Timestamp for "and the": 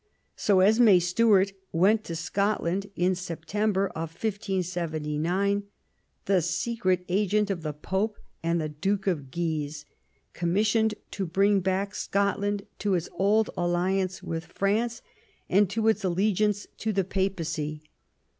8.41-8.67